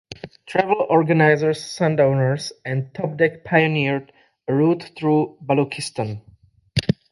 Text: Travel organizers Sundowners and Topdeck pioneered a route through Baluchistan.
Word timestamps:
Travel 0.47 0.87
organizers 0.89 1.63
Sundowners 1.63 2.51
and 2.65 2.91
Topdeck 2.91 3.43
pioneered 3.43 4.11
a 4.47 4.53
route 4.55 4.89
through 4.97 5.37
Baluchistan. 5.45 6.21